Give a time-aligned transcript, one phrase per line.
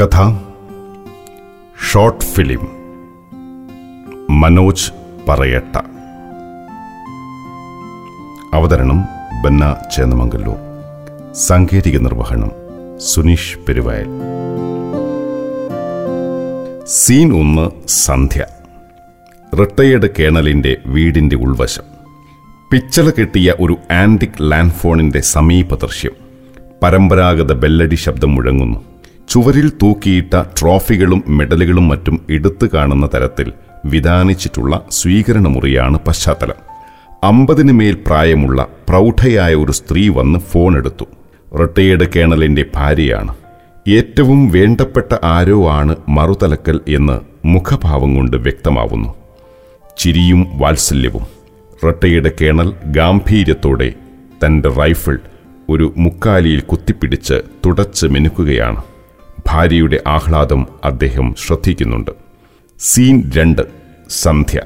[0.00, 0.32] കഥ
[1.90, 2.68] short film
[4.40, 4.92] Manoj
[5.28, 5.76] പറയട്ട.
[8.54, 9.04] അവതരണം
[9.44, 10.56] ബന്ന ചേന്നമംഗല്ലൂർ.
[11.32, 12.50] സാങ്കേതിക നിർവഹണം
[12.98, 14.06] സുനീഷ് പെരുവയൽ.
[16.86, 18.46] സീൻ ഒന്ന് സന്ധ്യ.
[19.60, 21.82] റിട്ടയേർഡ് കേണലിന്റെ വീടിന്റെ ഉൾവശം.
[22.72, 26.12] പിച്ചള കെട്ടിയ ഒരു ആന്റിക് ലാൻഡ് ഫോണിന്റെ സമീപ ദൃശ്യം
[26.82, 28.97] പരമ്പരാഗത ബെല്ലടി ശബ്ദം മുഴങ്ങുന്നു.
[29.28, 33.52] ചുവരിൽ തൂക്കിയിട്ട ട്രോഫികളും മെഡലുകളും മറ്റും എടുത്തു കാണുന്ന തരത്തിൽ
[33.84, 36.54] വിധാനിച്ചിട്ടുള്ള സ്വീകരണമുറിയാണ് പശ്ചാത്തലം.
[37.24, 41.04] അമ്പതിന് മേൽ പ്രായമുള്ള പ്രൗഢയായ ഒരു സ്ത്രീ വന്ന് ഫോൺ എടുത്തു.
[41.56, 43.34] റിട്ടയേർഡ് കേണലിന്റെ ഭാര്യയാണ്.
[43.88, 49.14] ഏറ്റവും വേണ്ടപ്പെട്ട ആരോ ആണ് മറുതലക്കൽ എന്ന് മുഖഭാവം കൊണ്ട് വ്യക്തമാവുന്നു.
[49.98, 51.26] ചിരിയും വാത്സല്യവും.
[51.86, 53.92] റിട്ടയേർഡ് കേണൽ ഗാംഭീര്യത്തോടെ
[54.44, 55.18] തന്റെ റൈഫിൾ
[55.68, 58.82] ഒരു മുക്കാലിയിൽ കുത്തിപ്പിടിച്ച് തുടച്ച് മിനുക്കുകയാണ്.
[59.48, 62.10] ഭാര്യയുടെ ആഹ്ലാദം അദ്ദേഹം ശ്രദ്ധിക്കുന്നുണ്ട്.
[62.78, 63.62] സീൻ രണ്ട്
[64.10, 64.60] സന്ധ്യ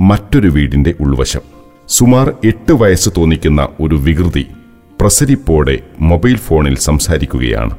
[0.00, 1.40] മറ്റൊരു വീടിന്റെ ഉൾവശം.
[1.88, 4.46] സുമാർ എട്ട് വയസ്സ് തോന്നിക്കുന്ന ഒരു വികൃതി
[5.00, 7.76] പ്രസരിപ്പോടെ മൊബൈൽ ഫോണിൽ സംസാരിക്കുകയാണ്.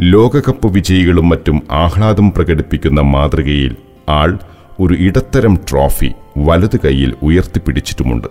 [0.00, 3.76] ലോകകപ്പ് വിജയികളും മറ്റും ആഹ്ലാദം പ്രകടിപ്പിക്കുന്ന മാതൃകയിൽ
[4.08, 4.38] ആൾ
[4.80, 8.28] ഒരു ഇടത്തരം ട്രോഫി വലതു കൈയിൽ ഉയർത്തിപ്പിടിച്ചിട്ടുമുണ്ട്.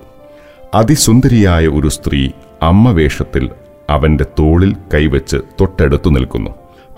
[0.76, 2.30] അതിസുന്ദരിയായ ഒരു സ്ത്രീ
[2.62, 3.50] അമ്മ വേഷത്തിൽ
[3.90, 6.50] അവന്റെ തോളിൽ കൈവച്ച് തൊട്ടടുത്തു നിൽക്കുന്നു.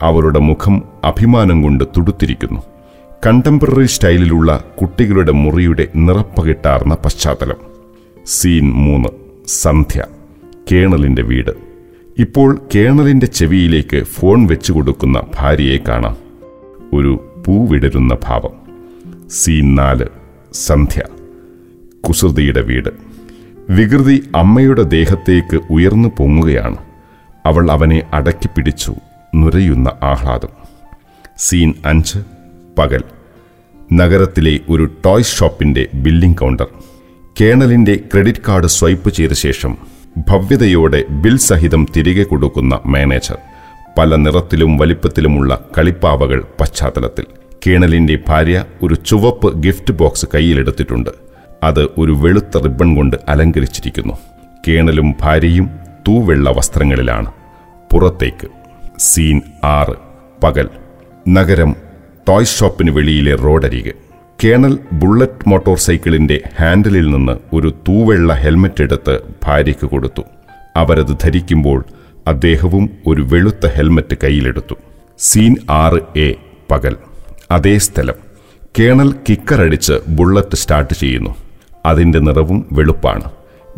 [0.01, 2.61] അവരുടെ മുഖം അഭിമാനം കൊണ്ട് തുടുത്തിരിക്കുന്നു.
[3.27, 7.55] കണ്ടംപററി സ്റ്റൈലിലുള്ള കുട്ടികളുടെ മുറിയുടെ നിറപ്പകിട്ടാർന്ന പശ്ചാത്തലം.
[8.25, 9.09] സീൻ മൂന്ന്
[9.47, 10.03] സന്ധ്യ
[10.71, 11.51] കേണലിന്റെ വീട്.
[12.17, 16.17] ഇപ്പോൾ കേണലിന്റെ ചെവിയിലേക്ക് ഫോൺ വെച്ചു കൊടുക്കുന്ന ഭാര്യയെ കാണാം.
[16.93, 18.51] ഒരു പൂവിടരുന്ന ഭാവം.
[19.29, 20.05] സീൻ നാല്
[20.53, 21.03] സന്ധ്യ
[22.07, 22.89] കുസൃതിയുടെ വീട്.
[23.69, 26.77] വികൃതി അമ്മയുടെ ദേഹത്തേക്ക് ഉയർന്നു പൊങ്ങുകയാണ്.
[27.45, 28.93] അവൾ അവനെ അടക്കി പിടിച്ചു
[29.35, 30.49] നുരയുന്ന ആഹ്ലാദം.
[31.37, 32.19] സീൻ അഞ്ച്
[32.77, 33.03] പകൽ.
[33.93, 36.67] നഗരത്തിലെ ഒരു ടോയ് ഷോപ്പിന്റെ ബില്ലിംഗ് കൗണ്ടർ.
[37.41, 39.77] കേണലിന്റെ ക്രെഡിറ്റ് കാർഡ് സ്വൈപ്പ് ചെയ്ത ശേഷം
[40.17, 43.37] ഭവ്യതയോടെ ബിൽ സഹിതം തിരികെ കൊടുക്കുന്ന മാനേജർ.
[43.97, 47.25] പല നിറത്തിലും വലിപ്പത്തിലുമുള്ള കളിപ്പാവകൾ പശ്ചാത്തലത്തിൽ.
[47.67, 51.09] കേണലിന്റെ ഭാര്യ ഒരു ചുവപ്പ് ഗിഫ്റ്റ് ബോക്സ് കയ്യിലെടുത്തിട്ടുണ്ട്.
[51.63, 54.13] അത് ഒരു വെളുത്ത റിബൺ കൊണ്ട് അലങ്കരിച്ചിരിക്കുന്നു.
[54.67, 55.69] കേണലും ഭാര്യയും
[56.07, 57.31] തൂവെള്ള വസ്ത്രങ്ങളിലാണ്.
[57.93, 58.58] പുറത്തേക്ക്.
[58.99, 59.93] സീൻ ആറ്
[60.43, 60.69] പകൽ.
[61.29, 61.75] നഗരം
[62.27, 63.91] ടോയ് ഷോപ്പിന് വെളിയിലെ റോഡരികെ.
[64.43, 70.21] കേണൽ ബുള്ളറ്റ് മോട്ടോർ സൈക്കിളിന്റെ ഹാൻഡിലിൽ നിന്ന് ഒരു തൂവെള്ള ഹെൽമറ്റ് എടുത്ത് ഭാര്യയ്ക്ക് കൊടുത്തു.
[70.75, 71.85] അവരത് ധരിക്കുമ്പോൾ
[72.27, 74.75] അദ്ദേഹവും ഒരു വെളുത്ത ഹെൽമറ്റ് കയ്യിലെടുത്തു.
[75.19, 76.33] സീൻ ആറ് എ.
[76.71, 76.95] പകൽ.
[77.51, 78.15] അതേ സ്ഥലം.
[78.79, 81.35] കേണൽ കിക്കറടിച്ച് ബുള്ളറ്റ് സ്റ്റാർട്ട് ചെയ്യുന്നു.
[81.85, 83.31] അതിന്റെ നിറവും വെളുപ്പാണ്.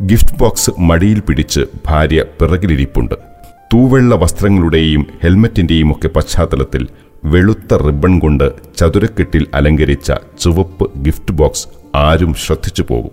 [0.06, 3.31] ഗിഫ്റ്റ് ബോക്സ് മടിയിൽ പിടിച്ച് ഭാര്യ പിറകിലിരിപ്പുണ്ട്.
[3.74, 6.88] തൂവെള്ള വസ്ത്രങ്ങളുടെയും ഹെൽമെറ്റിന്റെയും ഒക്കെ പശ്ചാത്തലത്തിൽ
[7.26, 10.12] വെളുത്ത റിബൺ കൊണ്ട് ചതുരക്കെട്ടിൽ അലങ്കരിച്ച
[10.42, 13.12] ചുവപ്പ് ഗിഫ്റ്റ് ബോക്സ് ആരും ശ്രദ്ധിച്ചു പോകും.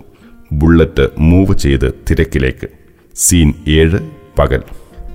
[0.51, 2.67] ബുള്ളറ്റ് മൂവ് ചെയ്ത് തിരക്കിലേക്ക്.
[3.15, 4.09] സീൻ ഏഴ്
[4.39, 4.61] പകൽ.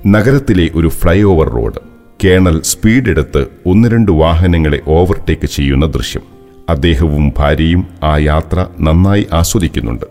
[0.06, 1.81] നഗരത്തിലെ ഒരു flyover road.
[2.25, 6.22] Colonel speed എടുത്ത് ഒന്ന് രണ്ട് വാഹനങ്ങളെ ഓവർടേക്ക് ചെയ്യുന്ന ദൃശ്യം.
[6.69, 10.05] അദ്ദേഹവും ഭാര്യയും ആ യാത്ര നന്നായി ആസ്വദിക്കുന്നുണ്ട്.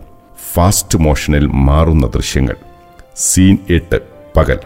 [0.53, 2.55] ഫാസ്റ്റ് മോഷനിൽ മാറുന്ന ദൃശ്യങ്ങൾ.
[3.15, 3.99] സീൻ എട്ട്
[4.37, 4.57] പകൽ.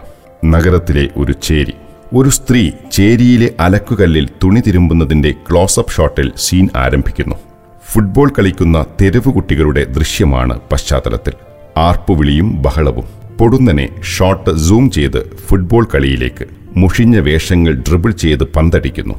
[0.46, 1.74] നഗരത്തിലെ ഒരു ചേരി.
[2.16, 7.36] ഒരു സ്ത്രീ ചേരിയിലെ അലക്കുകല്ലിൽ തുണി തിരുമ്പുന്നതിന്റെ ക്ലോസപ്പ് ഷോട്ടിൽ സീൻ ആരംഭിക്കുന്നു.
[7.92, 11.34] ഫുട്ബോൾ കളിക്കുന്ന തെരുവ് കുട്ടികളുടെ ദൃശ്യമാണ് പശ്ചാത്തലത്തിൽ.
[11.78, 13.06] ആർപ്പുവിളിയും ബഹളവും.
[13.40, 16.46] പൊടുന്നനെ ഷോട്ട് സൂം ചെയ്ത് ഫുട്ബോൾ കളിയിലേക്ക്.
[16.78, 19.16] മുഷിഞ്ഞ വേഷങ്ങൾ ഡ്രിബിൾ ചെയ്ത് പന്തടിക്കുന്നു.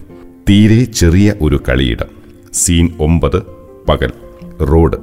[0.49, 2.06] തീരെ ചെറിയ ഒരു കളിയിടം.
[2.53, 3.43] സീൻ ഒമ്പത്
[3.89, 4.12] പകൽ.
[4.65, 4.97] റോഡ്.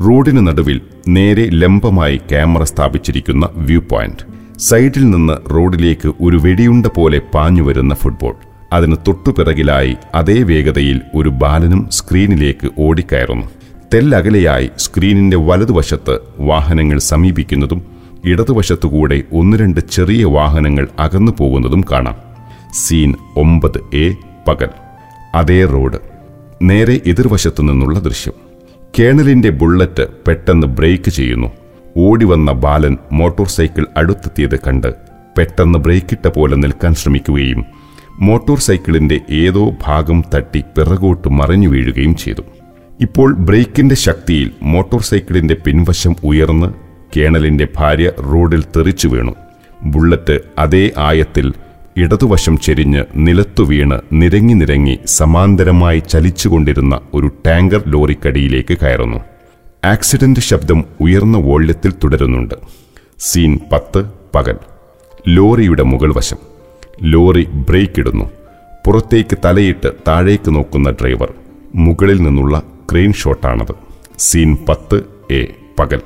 [0.00, 4.41] റോഡിന് നടുവിൽ നേരെ ലംബമായി ക്യാമറ സ്ഥാപിച്ചിരിക്കുന്ന വ്യൂ പോയിന്റ്.
[4.58, 8.34] സൈഡിൽ നിന്ന് റോഡിലേക്ക് ഒരു വെടിയുണ്ട പോലെ പാഞ്ഞു വരുന്ന ഫുട്ബോൾ.
[8.72, 13.46] അതിന് തൊട്ടുപിറകിലായി അതേ വേഗതയിൽ ഒരു ബാലനും സ്ക്രീനിലേക്ക് ഓടിക്കയറുന്നു.
[13.94, 17.82] തെല്ലകലെയായി സ്ക്രീനിന്റെ വലതുവശത്ത് വാഹനങ്ങൾ സമീപിക്കുന്നതും
[18.24, 22.16] ഇടതുവശത്തുകൂടെ ഒന്ന് രണ്ട് ചെറിയ വാഹനങ്ങൾ അകന്നു പോകുന്നതും കാണാം.
[22.74, 24.14] സീൻ ഒമ്പത് എ
[24.48, 24.68] പകൽ.
[25.34, 25.98] അതേ റോഡ്.
[26.62, 28.34] നേരെ എതിർവശത്തു നിന്നുള്ള ദൃശ്യം.
[28.98, 31.61] കേണലിന്റെ ബുള്ളറ്റ് പെട്ടെന്ന് ബ്രേക്ക് ചെയ്യുന്നു.
[31.96, 34.94] ഓടിവന്ന ബാലൻ മോട്ടോർ സൈക്കിൾ അടുത്തെത്തിയത് കണ്ട്
[35.38, 37.64] പെട്ടെന്ന് ബ്രേക്കിട്ട പോലെ നിൽക്കാൻ ശ്രമിക്കുകയും
[38.20, 42.42] മോട്ടോർ സൈക്കിളിന്റെ ഏതോ ഭാഗം തട്ടി പിറകോട്ട് മറിഞ്ഞു വീഴുകയും ചെയ്തു.
[43.00, 46.66] ഇപ്പോൾ ബ്രേക്കിന്റെ ശക്തിയിൽ മോട്ടോർ സൈക്കിളിന്റെ പിൻവശം ഉയർന്ന്
[47.16, 49.34] കേണലിന്റെ ഭാര്യ റോഡിൽ തെറിച്ചു വീണു.
[49.84, 51.52] ബുള്ളറ്റ് അതേ ആയത്തിൽ
[51.96, 59.20] ഇടതുവശം ചെരിഞ്ഞ് നിലത്തു വീണ് നിരങ്ങി നിരങ്ങി സമാന്തരമായി ചലിച്ചുകൊണ്ടിരുന്ന ഒരു ടാങ്കർ ലോറിക്കടിയിലേക്ക് കയറുന്നു.
[59.84, 62.54] ആക്സിഡന്റ് ശബ്ദം ഉയർന്ന വോള്യത്തിൽ തുടരുന്നുണ്ട്.
[63.18, 64.56] സീൻ പത്ത് പകൽ.
[65.28, 66.36] ലോറിയുടെ മുകൾ വശം.
[67.02, 68.24] ലോറി ബ്രേക്ക് ഇടുന്നു.
[68.86, 71.34] പുറത്തേക്ക് തലയിട്ട് താഴേക്ക് നോക്കുന്ന ഡ്രൈവർ
[71.74, 73.74] മുകളിൽ നിന്നുള്ള ക്രെയിൻ ഷോട്ടാണത്.
[74.18, 75.46] സീൻ പത്ത് എ
[75.78, 76.00] പകൽ.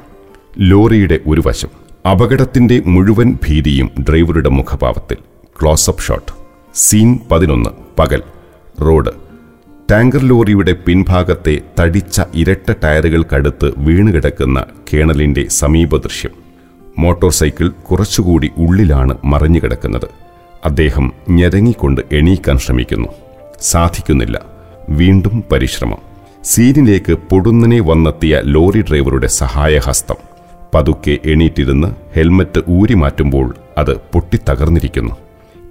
[0.59, 1.69] ലോറിയുടെ ഒരു വശം.
[2.11, 5.17] അപകടത്തിന്റെ മുഴുവൻ ഭീതിയും ഡ്രൈവറുടെ മുഖഭാവത്തിൽ.
[5.63, 6.33] Close-up shot.
[6.75, 8.23] സീൻ പതിനൊന്ന് പകൽ.
[8.81, 9.26] റോഡ്.
[9.91, 16.31] ടാങ്കർ ലോറിയുടെ പിൻഭാഗത്തെ തടിച്ച ഇരട്ട ടയറുകൾക്കടുത്ത് വീണുകിടക്കുന്ന കേണലിന്റെ സമീപ ദൃശ്യം
[16.99, 20.09] മോട്ടോർ സൈക്കിൾ കുറച്ചുകൂടി ഉള്ളിലാണ് മറിഞ്ഞുകിടക്കുന്നത്.
[20.65, 23.09] അദ്ദേഹം ഞെരങ്ങിക്കൊണ്ട് എണീക്കാൻ ശ്രമിക്കുന്നു.
[23.61, 24.41] സാധിക്കുന്നില്ല.
[24.89, 25.99] വീണ്ടും പരിശ്രമം.
[26.45, 30.17] സീനിലേക്ക് പൊടുന്നനെ വന്നെത്തിയ ലോറി ഡ്രൈവറുടെ സഹായഹസ്തം.
[30.75, 35.15] പതുക്കെ എണീറ്റിരുന്ന് ഹെൽമറ്റ് ഊരി മാറ്റുമ്പോൾ അത് പൊട്ടിത്തകർന്നിരിക്കുന്നു.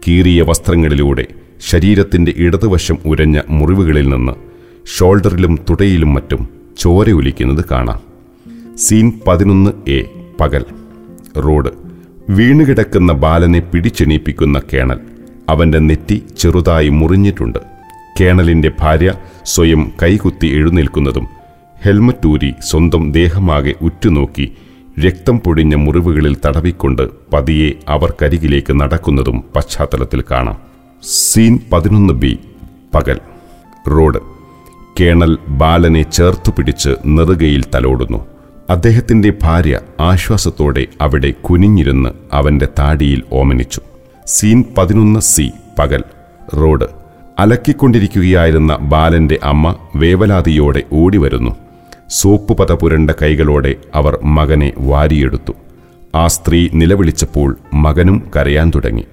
[0.07, 1.25] കീറിയ വസ്ത്രങ്ങളിലൂടെ
[1.61, 4.31] ശരീരത്തിന്റെ ഇടതുവശം ഉരഞ്ഞ മുറിവുകളിൽ നിന്ന്
[4.97, 6.49] ഷോൾഡറിലും തുടയിലും മറ്റും
[6.79, 8.01] ചോര ഒലിക്കുന്നത് കാണാം.
[8.77, 10.03] സീൻ പതിനൊന്ന് എ
[10.39, 10.65] പകൽ.
[11.37, 11.69] റോഡ്.
[12.29, 14.99] വീണുകിടക്കുന്ന ബാലനെ പിടിച്ചെണീപ്പിക്കുന്ന കേണൽ.
[15.49, 17.59] അവന്റെ നെറ്റി ചെറുതായി മുറിഞ്ഞിട്ടുണ്ട്.
[18.21, 19.13] കേണലിന്റെ ഭാര്യ
[19.45, 21.27] സ്വയം കൈകുത്തി എഴുന്നേൽക്കുന്നതും
[21.85, 24.51] ഹെൽമറ്റ് ഊരി സ്വന്തം ദേഹമാകെ ഉറ്റുനോക്കി
[25.07, 30.74] രക്തം പൊടിഞ്ഞ മുറിവുകളിൽ തടവിക്കൊണ്ട് പതിയെ അവർക്കരികിലേക്ക് നടക്കുന്നതും പശ്ചാത്തലത്തിൽ കാണാം.
[31.03, 32.39] സീൻ പതിനൊന്ന് ബി
[32.95, 33.19] പകൽ.
[33.87, 34.19] റോഡ്.
[34.99, 38.25] കേണൽ ബാലനെ ചേർത്തു പിടിച്ച് നെറുകയിൽ തലോടുന്നു.
[38.69, 43.81] അദ്ദേഹത്തിന്റെ ഭാര്യ ആശ്വാസത്തോടെ അവിടെ കുനിഞ്ഞിരുന്ന് അവന്റെ താടിയിൽ ഓമനിച്ചു.
[44.25, 46.03] സീൻ പതിനൊന്ന് സി പകൽ.
[46.55, 46.85] റോഡ്.
[47.39, 51.51] അലക്കിക്കൊണ്ടിരിക്കുകയായിരുന്ന ബാലന്റെ അമ്മ വേവലാതിയോടെ ഓടിവരുന്നു.
[52.09, 55.53] സോപ്പ് പത പുരണ്ട കൈകളോടെ അവർ മകനെ വാരിയെടുത്തു.
[56.15, 59.05] ആ സ്ത്രീ നിലവിളിച്ചപ്പോൾ മകനും കരയാൻ തുടങ്ങി.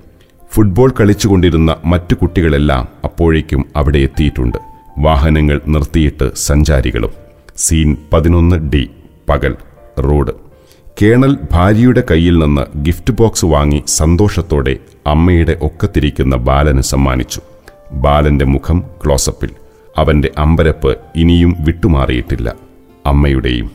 [0.52, 4.58] ഫുട്ബോൾ കളിച്ചുകൊണ്ടിരുന്ന മറ്റു കുട്ടികളെല്ലാം അപ്പോഴേക്കും അവിടെ എത്തിയിട്ടുണ്ട്.
[4.98, 7.10] വാഹനങ്ങൾ നിർത്തിയിട്ട് സഞ്ചാരികളും.
[7.56, 8.90] സീൻ പതിനൊന്ന് ഡി
[9.28, 9.56] പകൽ
[10.00, 10.32] റോഡ്.
[11.02, 14.76] കേണൽ ഭാര്യയുടെ കയ്യിൽ നിന്ന് ഗിഫ്റ്റ് ബോക്സ് വാങ്ങി സന്തോഷത്തോടെ
[15.06, 17.40] അമ്മയുടെ ഒക്കത്തിരിക്കുന്ന ബാലന് സമ്മാനിച്ചു.
[17.92, 19.50] ബാലന്റെ മുഖം ക്ലോസപ്പിൽ.
[19.96, 22.54] അവന്റെ അമ്പരപ്പ് ഇനിയും വിട്ടുമാറിയിട്ടില്ല.
[23.06, 23.70] അമ്മയുടെയും.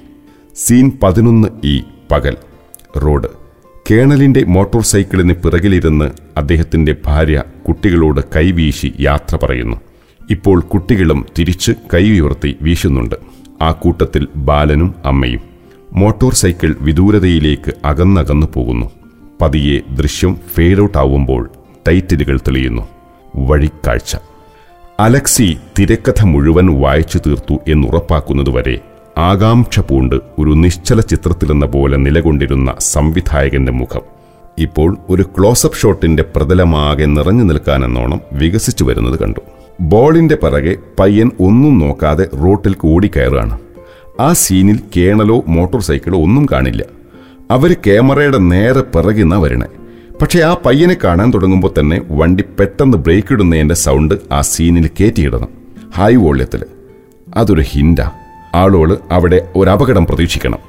[0.56, 1.82] സീൻ പതിനൊന്ന് ഇ
[2.12, 2.38] പകൽ
[2.98, 3.47] റോഡ്.
[3.92, 6.06] കേണലിന്റെ മോട്ടോർ സൈക്കിളിന് പിറകിലിരുന്ന്
[6.38, 9.78] അദ്ദേഹത്തിന്റെ ഭാര്യ കുട്ടികളോട് കൈവീശി യാത്ര പറയുന്നു.
[10.30, 13.16] ഇപ്പോൾ കുട്ടികളും തിരിച്ച് കൈ ഉയർത്തി വീശുന്നുണ്ട്.
[13.62, 15.40] ആ കൂട്ടത്തിൽ ബാലനും അമ്മയും.
[15.94, 18.92] മോട്ടോർ സൈക്കിൾ വിദൂരതയിലേക്ക് അകന്നകന്നു പോകുന്നു.
[19.42, 21.50] പതിയെ ദൃശ്യം ഫെയ്ഡ് ഔട്ട് ആവുമ്പോൾ
[21.88, 22.88] ടൈറ്റിലുകൾ തെളിയുന്നു.
[23.36, 24.16] വഴിക്കാഴ്ച.
[25.00, 28.80] അലക്സി തിരക്കഥ മുഴുവൻ വായിച്ചു തീർത്തു എന്നുറപ്പാക്കുന്നതുവരെ
[29.18, 34.02] ആകാംക്ഷ പൂണ്ട് ഒരു നിശ്ചല ചിത്രത്തിലെന്ന പോലെ നിലകൊണ്ടിരുന്ന സംവിധായകന്റെ മുഖം.
[34.58, 39.40] ഇപ്പോൾ ഒരു ക്ലോസപ്പ് ഷോട്ടിന്റെ പ്രതലമാകെ നിറഞ്ഞു നിൽക്കാനെന്നോണം വികസിച്ചു വരുന്നത് കണ്ടു.
[39.82, 43.60] ബോളിന്റെ പിറകെ പയ്യൻ ഒന്നും നോക്കാതെ റോട്ടിൽ ഓടിക്കയറുകയാണ്
[44.20, 46.84] ആ സീനിൽ കേണലോ മോട്ടോർ സൈക്കിളോ ഒന്നും കാണില്ല.
[47.52, 49.68] അവർ ക്യാമറയുടെ നേരെ പിറകിന്ന വരണേ.
[50.22, 55.50] പക്ഷേ ആ പയ്യനെ കാണാൻ തുടങ്ങുമ്പോൾ തന്നെ വണ്ടി പെട്ടെന്ന് ബ്രേക്ക് ഇടുന്നതിന്റെ സൗണ്ട് ആ സീനിൽ കയറ്റിയിടണം
[55.96, 56.64] ഹൈ വോള്യത്തിൽ
[57.36, 58.12] അതൊരു ഹിൻഡാ
[58.58, 60.60] ആളോട് അവിടെ ഒരപകടം പ്രതീക്ഷിക്കണം.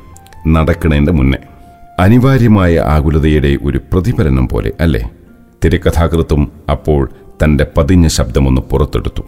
[0.52, 1.38] നടക്കണേന്റെ മുന്നേ.
[1.98, 5.10] അനിവാര്യമായ ആകുലതയുടെ ഒരു പ്രതിഫലനം പോലെ അല്ലേ?
[5.64, 7.10] തിരക്കഥാകൃത്തും അപ്പോൾ
[7.44, 9.22] തന്റെ പതിഞ്ഞ ശബ്ദമൊന്ന് പുറത്തെടുത്തു.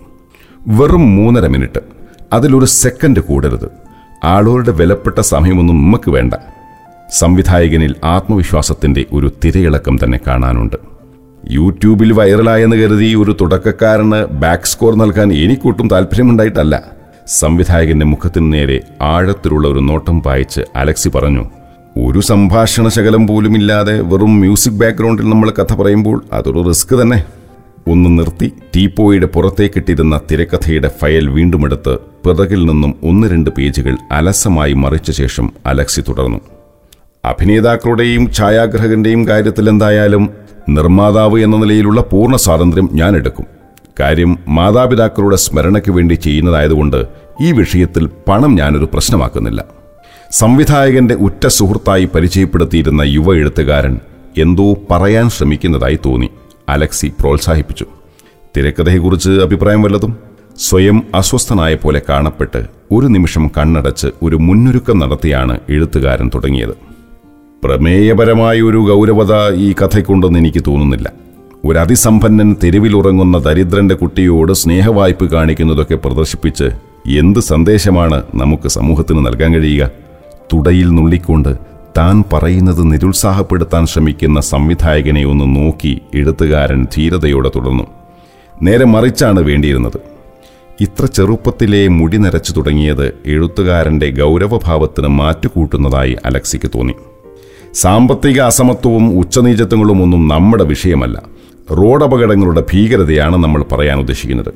[0.69, 1.81] വെറും മൂന്നര മിനിറ്റ്.
[2.33, 3.71] അതിലൊരു സെക്കൻഡ് കൂടരുത്.
[4.25, 6.35] ആളുകളുടെ വിലപ്പെട്ട സമയമൊന്നും നമുക്ക് വേണ്ട.
[7.19, 10.77] സംവിധായകനിൽ ആത്മവിശ്വാസത്തിന്റെ ഒരു തിരയിളക്കം തന്നെ കാണാനുണ്ട്.
[11.51, 17.00] യൂട്യൂബിൽ വൈറലായെന്ന് കരുതി ഒരു തുടക്കക്കാരന് ബാക്ക് സ്കോർ നൽകാൻ എനിക്കൊട്ടും താല്പര്യമുണ്ടായിട്ടല്ല.
[17.39, 21.45] സംവിധായകന്റെ മുഖത്തിനു നേരെ ആഴത്തിലുള്ള ഒരു നോട്ടം പായിച്ച് അലക്സി പറഞ്ഞു
[21.97, 27.19] ഒരു സംഭാഷണ ശകലം പോലുമില്ലാതെ വെറും മ്യൂസിക് ബാക്ക്ഗ്രൗണ്ടിൽ നമ്മൾ കഥ പറയുമ്പോൾ അതൊരു റിസ്ക് തന്നെ.
[27.89, 31.95] ഒന്ന് നിർത്തി ടീപ്പോയുടെ പുറത്തേക്കിട്ടിരുന്ന തിരക്കഥയുടെ ഫയൽ വീണ്ടുമെടുത്ത്
[32.25, 36.41] പിറകിൽ നിന്നും ഒന്ന് രണ്ട് പേജുകൾ അലസമായി മറിച്ച ശേഷം അലക്സി തുടർന്നു
[37.25, 40.31] അഭിനേതാക്കളുടെയും ഛായാഗ്രഹകന്റെയും കാര്യത്തിൽ എന്തായാലും
[40.69, 43.60] നിർമ്മാതാവ് എന്ന നിലയിലുള്ള പൂർണ സ്വാതന്ത്ര്യം ഞാൻ എടുക്കും.
[43.99, 47.07] കാര്യം മാതാപിതാക്കളുടെ സ്മരണയ്ക്ക് വേണ്ടി ചെയ്യുന്നതായതുകൊണ്ട്
[47.41, 49.65] ഈ വിഷയത്തിൽ പണം ഞാനൊരു പ്രശ്നമാക്കുന്നില്ല.
[50.31, 54.01] സംവിധായകന്റെ ഉറ്റ സുഹൃത്തായി പരിചയപ്പെടുത്തിയിരുന്ന യുവ എഴുത്തുകാരൻ
[54.39, 56.31] എന്തോ പറയാൻ ശ്രമിക്കുന്നതായി തോന്നി.
[56.69, 57.87] അലക്സി പ്രോത്സാഹിപ്പിച്ചു.
[58.57, 60.17] തിരക്കഥയെക്കുറിച്ച് അഭിപ്രായം വല്ലതും?
[60.59, 66.77] സ്വയം അസ്വസ്ഥനായ പോലെ കാണപ്പെട്ട് ഒരു നിമിഷം കണ്ണടച്ച് ഒരു മുന്നൊരുക്കം നടത്തിയാണ് എഴുത്തുകാരൻ തുടങ്ങിയത്.
[67.65, 71.13] പ്രമേയപരമായ ഒരു ഗൗരവത ഈ കഥയ്ക്കുണ്ടെന്ന് എനിക്ക് തോന്നുന്നില്ല.
[71.65, 76.65] ഒരു അതിസമ്പന്നൻ തെരുവിലുറങ്ങുന്ന ദരിദ്രന്റെ കുട്ടിയോട് സ്നേഹവായ്പ് കാണിക്കുന്നതൊക്കെ പ്രദർശിപ്പിച്ച്
[77.19, 79.91] എന്ത് സന്ദേശമാണ് നമുക്ക് സമൂഹത്തിന് നൽകാൻ കഴിയുക?
[80.53, 81.57] തുടയിൽ നുള്ളിക്കൊണ്ട്
[81.99, 87.85] താൻ പറയുന്നത് നിരുത്സാഹപ്പെടുത്താൻ ശ്രമിക്കുന്ന സംവിധായകനെ ഒന്ന് നോക്കി എഴുത്തുകാരൻ ധീരതയോടെ തുടർന്നു.
[88.63, 90.01] നേരെ മറിച്ചാണ് വേണ്ടിയിരുന്നത്.
[90.81, 96.95] ഇത്ര ചെറുപ്പത്തിലെ മുടി നരച്ചു തുടങ്ങിയത് എഴുത്തുകാരന്റെ ഗൗരവഭാവത്തിന് മാറ്റുകൂട്ടുന്നതായി അലക്സിക്ക് തോന്നി.
[97.75, 101.40] സാമ്പത്തിക അസമത്വവും ഉച്ചനീചത്വങ്ങളും ഒന്നും നമ്മുടെ വിഷയമല്ല.
[101.73, 104.53] റോഡപകടങ്ങളുടെ ഭീകരതയാണ് നമ്മൾ പറയാൻ ഉദ്ദേശിക്കുന്നത്.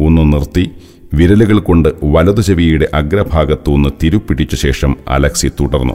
[0.00, 0.70] ഒന്ന് നിർത്തി
[1.14, 5.94] വിരലുകൾ കൊണ്ട് വലതു ചെവിയുടെ അഗ്രഭാഗത്തുനിന്ന് തിരുപ്പിടിച്ച ശേഷം അലക്സി തുടർന്നു.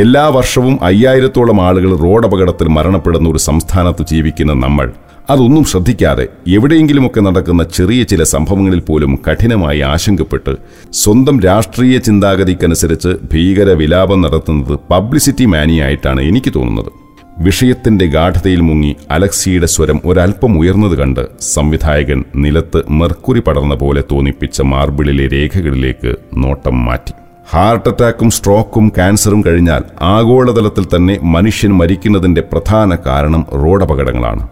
[0.00, 4.92] എല്ലാ വർഷവും അയ്യായിരത്തോളം ആളുകൾ റോഡ് അപകടത്തിൽ മരണപ്പെടുന്ന ഒരു സംസ്ഥാനത്ത് ജീവിക്കുന്ന നമ്മൾ
[5.30, 10.56] അതൊന്നും ശ്രദ്ധിക്കാതെ എവിടെയെങ്കിലുമൊക്കെ നടക്കുന്ന ചെറിയ ചില സംഭവങ്ങളിൽ പോലും കഠിനമായി ആശങ്കപ്പെട്ട്
[10.92, 16.99] സ്വന്തം രാഷ്ട്രീയ ചിന്താഗതിക്കനുസരിച്ച് ഭീകര വിലാപം നടത്തുന്നത് പബ്ലിസിറ്റി മാനിയായിട്ടാണ് എനിക്ക് തോന്നുന്നത്.
[17.40, 25.26] വിഷയത്തിന്റെ ഗാഠതയിൽ മുങ്ങി അലക്സിയുടെ സ്വരം ഒരൽപ്പം ഉയർന്നത് കണ്ട് സംവിധായകൻ നിലത്ത് മെർക്കുറി പടർന്ന പോലെ തോന്നിപ്പിച്ച മാർബിളിലെ
[25.26, 27.12] രേഖകളിലേക്ക് നോട്ടം മാറ്റി.
[27.50, 34.48] ഹാർട്ട് അറ്റാക്കും സ്ട്രോക്കും ക്യാൻസറും കഴിഞ്ഞാൽ ആഗോളതലത്തിൽ തന്നെ മനുഷ്യൻ മരിക്കുന്നതിന്റെ പ്രധാന കാരണം റോഡപകടങ്ങളാണ്.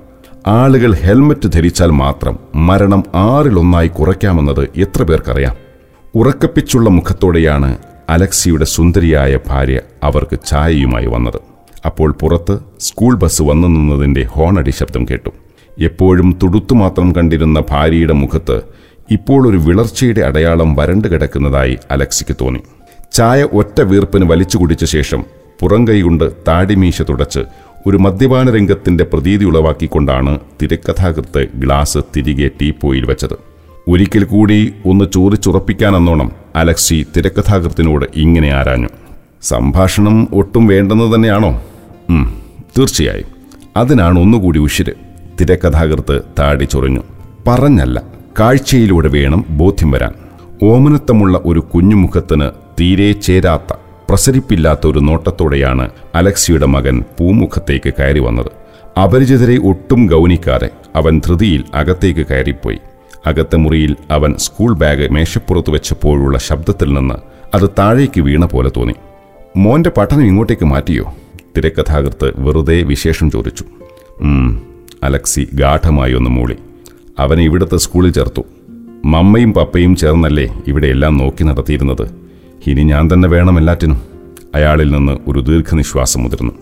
[0.47, 5.57] ആളുകൾ ഹെൽമറ്റ് ധരിച്ചാൽ മാത്രം മരണം ആറിലൊന്നായി കുറയ്ക്കാമെന്നത് എത്ര പേർക്കറിയാം?
[6.15, 7.77] ഉറക്കപ്പിച്ചുള്ള മുഖത്തോടെയാണ്
[8.09, 11.58] അലക്സിയുടെ സുന്ദരിയായ ഭാര്യ അവർക്ക് ചായയുമായി വന്നത്.
[11.85, 15.31] അപ്പോൾ പുറത്ത് സ്കൂൾ ബസ് വന്നു നിന്നതിന്റെ ഹോണടി ശബ്ദം കേട്ടു.
[15.79, 18.61] എപ്പോഴും തുടുത്തു മാത്രം കണ്ടിരുന്ന ഭാര്യയുടെ മുഖത്ത്
[19.11, 22.61] ഇപ്പോൾ ഒരു വിളർച്ചയുടെ അടയാളം വരണ്ടു കിടക്കുന്നതായി അലക്സിക്ക് തോന്നി.
[23.13, 25.25] ചായ ഒറ്റ വീർപ്പിന് വലിച്ചു കുടിച്ച ശേഷം
[25.61, 27.41] പുറം കൈകൊണ്ട് താടിമീശ തുടച്ച്
[27.87, 33.35] ഒരു മദ്യപാന രംഗത്തിന്റെ പ്രതീതി ഉളവാക്കിക്കൊണ്ടാണ് തിരക്കഥാകൃത്ത് ഗ്ലാസ് തിരികെ ടീപ്പോയിൽ വെച്ചത്.
[33.89, 38.89] ഒരിക്കൽ കൂടി ഒന്ന് ചോറിച്ചുറപ്പിക്കാനെന്നോണം അലക്സി തിരക്കഥാകൃത്തിനോട് ഇങ്ങനെ ആരാഞ്ഞു.
[39.43, 41.65] സംഭാഷണം ഒട്ടും വേണ്ടെന്ന് തന്നെയാണോ?
[42.79, 43.27] തീർച്ചയായും.
[43.77, 44.93] അതിനാണ് ഒന്നുകൂടി ഉശിര്.
[45.41, 47.01] തിരക്കഥാകൃത്ത് താടി ചൊറിഞ്ഞു.
[47.47, 48.03] പറഞ്ഞല്ല
[48.41, 50.13] കാഴ്ചയിലൂടെ വേണം ബോധ്യം വരാൻ.
[50.63, 52.51] ഓമനത്തമുള്ള ഒരു കുഞ്ഞുമുഖത്തിന്
[52.81, 53.77] തീരെ ചേരാത്ത
[54.09, 58.47] പ്രസരിപ്പില്ലാത്ത ഒരു നോട്ടത്തോടെയാണ് അലക്സിയുടെ മകൻ പൂമുഖത്തേക്ക് കയറി വന്നത്.
[58.99, 62.79] അപരിചിതരെ ഒട്ടും ഗൗനിക്കാതെ അവൻ ധൃതിയിൽ അകത്തേക്ക് കയറിപ്പോയി.
[63.27, 67.15] അകത്തെ മുറിയിൽ അവൻ സ്കൂൾ ബാഗ് മേശപ്പുറത്ത് വെച്ചപ്പോഴുള്ള ശബ്ദത്തിൽ നിന്ന്
[67.57, 68.95] അത് താഴേക്ക് വീണ പോലെ തോന്നി.
[69.57, 71.15] മോന്റെ പഠനം ഇങ്ങോട്ടേക്ക് മാറ്റിയോ?
[71.59, 73.65] തിരക്കഥാകൃത്ത് വെറുതെ വിശേഷം ചോദിച്ചു.
[75.03, 76.57] അലക്സി ഗാഠമായി ഒന്ന് മൂളി.
[77.19, 78.43] അവനെ ഇവിടുത്തെ സ്കൂളിൽ ചേർത്തു.
[79.05, 82.11] മമ്മയും പപ്പയും ചേർന്നല്ലേ ഇവിടെ എല്ലാം നോക്കി നടത്തിയിരുന്നത്?
[82.67, 84.03] ഇനി ഞാൻ തന്നെ വേണം എല്ലാറ്റിനും.
[84.55, 86.53] അയാളിൽ നിന്ന് ഒരു ദീർഘനിശ്വാസം മുതിർന്നു.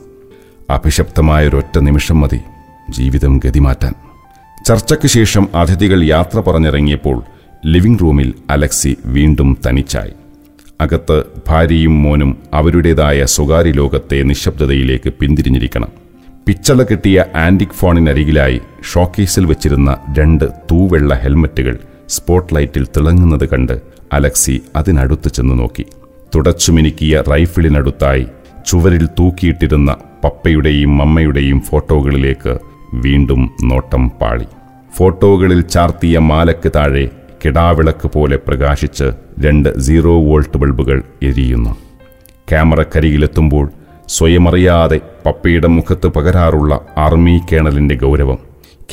[0.70, 2.40] അഭിശപ്തമായൊരൊറ്റ നിമിഷം മതി.
[2.90, 3.94] ജീവിതം ഗതിമാറ്റാൻ.
[4.66, 7.22] ചർച്ചയ്ക്ക് ശേഷം അതിഥികൾ യാത്ര പറഞ്ഞിറങ്ങിയപ്പോൾ
[7.66, 10.12] ലിവിംഗ് റൂമിൽ അലക്സി വീണ്ടും തനിച്ചായി.
[10.80, 15.88] അകത്ത് ഭാര്യയും മോനും അവരുടേതായ സ്വകാര്യ ലോകത്തെ നിശബ്ദതയിലേക്ക് പിന്തിരിഞ്ഞിരിക്കണം.
[16.46, 18.60] പിച്ചള കിട്ടിയ ആന്റിക് ഫോണിനരികിലായി
[18.92, 21.78] ഷോക്കേസിൽ വെച്ചിരുന്ന രണ്ട് തൂവെള്ള ഹെൽമറ്റുകൾ
[22.08, 23.80] സ്പോട്ട് ലൈറ്റിൽ തിളങ്ങുന്നത് കണ്ട്
[24.12, 25.84] അലക്സി അതിനടുത്ത് ചെന്ന് നോക്കി.
[26.34, 28.26] തുടച്ചുമിനുക്കിയ റൈഫിളിനടുത്തായി
[28.66, 32.58] ചുവരിൽ തൂക്കിയിട്ടിരുന്ന പപ്പയുടെയും മമ്മയുടെയും ഫോട്ടോകളിലേക്ക്
[32.94, 34.46] വീണ്ടും നോട്ടം പാളി.
[34.96, 37.08] ഫോട്ടോകളിൽ ചാർത്തിയ മാലയ്ക്ക് താഴെ
[37.44, 39.04] കിടാവിളക്ക് പോലെ പ്രകാശിച്ച്
[39.40, 41.70] രണ്ട് സീറോ വോൾട്ട് ബൾബുകൾ എരിയുന്നു.
[42.50, 43.70] ക്യാമറക്കരികിലെത്തുമ്പോൾ
[44.08, 48.38] സ്വയമറിയാതെ പപ്പയുടെ മുഖത്ത് പകരാറുള്ള ആർമി കേണലിന്റെ ഗൗരവം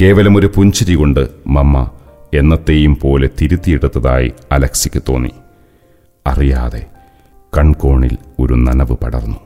[0.02, 1.90] കേവലം ഒരു പുഞ്ചിരി കൊണ്ട് മമ്മ
[2.34, 5.32] എന്നത്തെയും പോലെ തിരുത്തിയെടുത്തതായി അലക്സിക്ക് തോന്നി.
[6.28, 6.86] അറിയാതെ
[7.58, 9.38] കൺകോണിൽ ഒരു നനവ് പടർന്നു.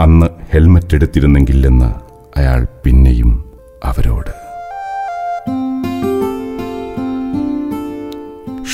[0.00, 1.94] അന്ന് ഹെൽമറ്റ് എടുത്തിരുന്നെങ്കിലെന്ന്
[2.38, 3.44] അയാൾ പിന്നെയും
[3.84, 4.41] അവരോട്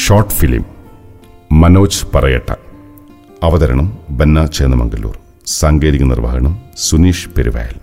[0.02, 0.64] ഷോർട്ട് ഫിലിം
[1.52, 2.50] മനോജ് പറയട്ട.
[3.42, 5.14] അവതരണം ബന്ന ചേന്നമംഗല്ലൂർ
[5.46, 7.76] സാങ്കേതിക നിർവഹണം സുനീഷ് പെരുവയൽ.